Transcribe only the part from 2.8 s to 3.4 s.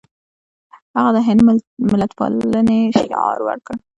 شعار